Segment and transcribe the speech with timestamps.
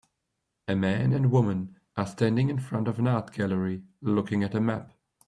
[0.67, 4.59] A man and woman are standing in front of an art gallery, looking at a
[4.59, 4.93] map.